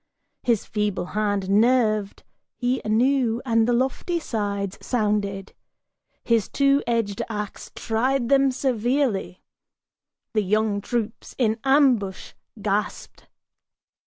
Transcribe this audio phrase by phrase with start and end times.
[0.41, 2.23] His feeble hand nerved
[2.55, 5.53] he anew, and the lofty sides sounded,
[6.23, 9.43] His two edged ax tried them severely.
[10.33, 13.27] The young troops in ambush Gasped.